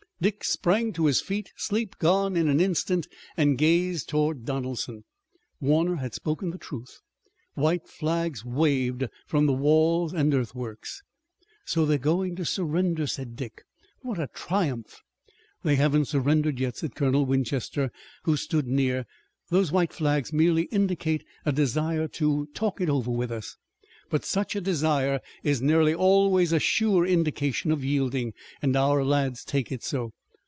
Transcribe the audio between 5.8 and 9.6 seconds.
had spoken the truth. White flags waved from the